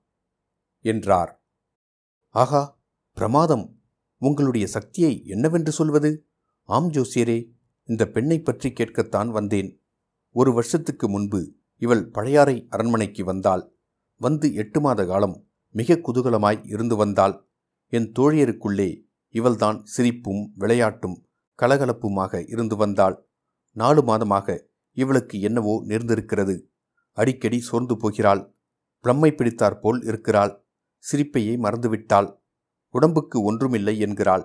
என்றார். 0.80 1.44
ஆகா 2.28 2.80
பிரமாதம். 3.12 3.80
உங்களுடைய 4.18 4.66
சக்தியை 4.66 5.26
என்னவென்று 5.26 5.72
சொல்வது? 5.72 6.26
ஆம் 6.62 6.90
ஜோசியரே 6.90 7.52
இந்த 7.84 8.06
பெண்ணை 8.06 8.40
பற்றி 8.40 8.70
கேட்கத்தான் 8.70 9.28
வந்தேன். 9.28 9.82
ஒரு 10.30 10.52
வருஷத்துக்கு 10.52 11.08
முன்பு 11.08 11.57
இவள் 11.82 12.08
பழையாறை 12.08 12.66
அரண்மனைக்கு 12.70 13.24
வந்தாள். 13.24 13.62
வந்து 14.20 14.54
எட்டு 14.54 14.80
மாத 14.80 15.06
காலம் 15.06 15.46
மிக 15.74 15.94
குதூகலமாய் 15.94 16.60
இருந்து 16.64 16.96
வந்தாள். 16.96 17.48
என் 17.86 18.12
தோழியருக்குள்ளே 18.18 19.06
இவள்தான் 19.34 19.84
சிரிப்பும் 19.84 20.42
விளையாட்டும் 20.58 21.16
கலகலப்புமாக 21.58 22.48
இருந்து 22.48 22.76
வந்தாள். 22.76 23.16
நாலு 23.76 24.02
மாதமாக 24.02 24.58
இவளுக்கு 24.92 25.40
என்னவோ 25.40 25.84
நேர்ந்திருக்கிறது. 25.86 26.54
அடிக்கடி 27.12 27.60
சோர்ந்து 27.60 27.96
போகிறாள். 27.96 28.42
பிரம்மை 29.04 29.30
பிடித்தாற்போல் 29.34 30.00
இருக்கிறாள். 30.04 30.52
சிரிப்பையே 31.04 31.54
மறந்துவிட்டாள். 31.56 32.28
உடம்புக்கு 32.94 33.42
ஒன்றுமில்லை 33.42 33.98
என்கிறாள். 33.98 34.44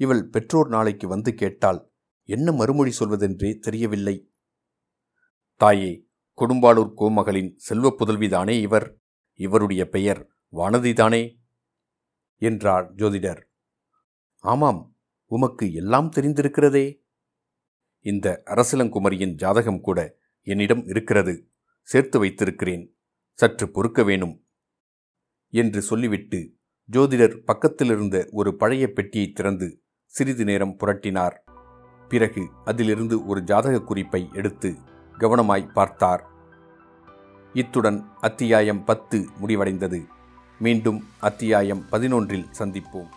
இவள் 0.00 0.28
பெற்றோர் 0.28 0.68
நாளைக்கு 0.68 1.08
வந்து 1.08 1.34
கேட்டாள். 1.34 1.80
என்ன 2.28 2.52
மறுமொழி 2.52 2.92
சொல்வதென்றே 2.98 3.58
தெரியவில்லை. 3.58 4.16
தாயே 5.56 5.92
கொடும்பாளூர் 6.42 6.92
கோமகளின் 6.96 7.52
செல்வ 7.56 7.96
புதல்விதானே 7.98 8.60
இவர்? 8.60 8.98
இவருடைய 9.32 9.88
பெயர் 9.88 10.30
வானதிதானே 10.52 11.36
என்றார் 12.36 12.94
ஜோதிடர். 12.94 13.42
ஆமாம் 14.38 14.96
உமக்கு 15.26 15.72
எல்லாம் 15.72 16.10
தெரிந்திருக்கிறதே. 16.16 17.00
இந்த 17.98 18.42
அரசலங்குமரியின் 18.46 19.34
ஜாதகம் 19.34 19.80
கூட 19.80 20.16
என்னிடம் 20.42 20.86
இருக்கிறது. 20.86 21.50
சேர்த்து 21.82 22.18
வைத்திருக்கிறேன். 22.18 22.96
சற்று 23.32 23.70
பொறுக்க 23.70 24.02
வேணும். 24.02 24.46
என்று 25.48 25.82
சொல்லிவிட்டு 25.82 26.56
ஜோதிடர் 26.92 27.36
பக்கத்திலிருந்த 27.36 28.28
ஒரு 28.32 28.56
பழைய 28.56 28.88
பெட்டியை 28.88 29.30
திறந்து 29.30 29.82
சிறிது 30.04 30.44
நேரம் 30.44 30.76
புரட்டினார். 30.80 31.38
பிறகு 32.08 32.50
அதிலிருந்து 32.64 33.26
ஒரு 33.26 33.42
ஜாதக 33.42 33.80
குறிப்பை 33.80 34.28
எடுத்து 34.32 34.74
கவனமாய் 35.18 35.72
பார்த்தார். 35.72 36.31
இத்துடன் 37.54 38.08
அத்தியாயம் 38.20 38.84
பத்து 38.84 39.28
முடிவடைந்தது. 39.40 40.06
மீண்டும் 40.58 41.04
அத்தியாயம் 41.20 41.84
பதினொன்றில் 41.92 42.46
சந்திப்போம். 42.58 43.08